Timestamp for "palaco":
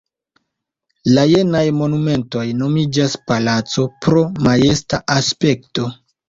3.33-3.87